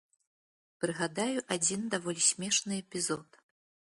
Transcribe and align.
Прыгадаю 0.83 1.43
адзін 1.57 1.81
даволі 1.95 2.21
смешны 2.31 2.79
эпізод. 2.87 3.27